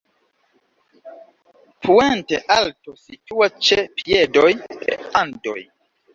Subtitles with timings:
[1.87, 4.49] Puente Alto situas ĉe piedoj
[4.83, 5.59] de Andoj.